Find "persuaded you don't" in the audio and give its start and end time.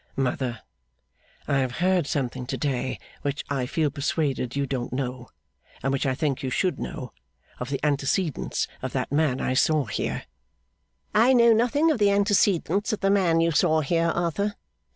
3.91-4.91